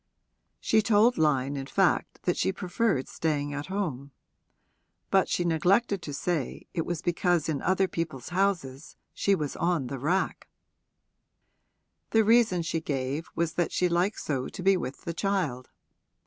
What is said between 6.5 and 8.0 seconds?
it was because in other